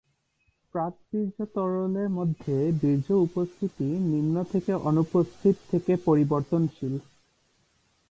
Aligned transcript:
প্রাক-বীর্য 0.75 1.37
তরলের 1.53 2.09
মধ্যে 2.09 2.55
বীর্য 2.81 3.07
উপস্থিতি 3.27 3.87
নিম্ন 4.11 4.35
থেকে 4.43 4.71
অনুপস্থিত 4.89 5.55
থেকে 5.71 5.91
পরিবর্তনশীল। 6.05 6.93